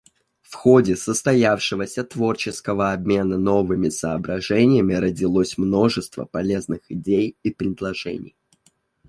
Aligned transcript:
В 0.41 0.55
ходе 0.55 0.95
состоявшегося 0.95 2.03
творческого 2.03 2.91
обмена 2.91 3.37
новыми 3.37 3.89
соображениями 3.89 4.95
родилось 4.95 5.59
множество 5.59 6.25
полезных 6.25 6.79
идей 6.89 7.37
и 7.43 7.51
предложений. 7.51 8.35